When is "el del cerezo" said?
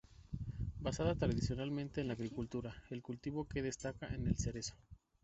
4.13-4.73